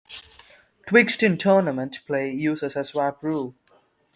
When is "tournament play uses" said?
1.37-2.75